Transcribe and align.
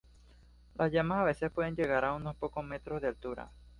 Las 0.79 0.91
llamas 0.91 1.19
a 1.19 1.23
veces 1.25 1.51
puede 1.51 1.73
llegar 1.73 2.05
a 2.05 2.15
unos 2.15 2.35
pocos 2.35 2.65
metros 2.65 3.03
de 3.03 3.09
altura. 3.09 3.51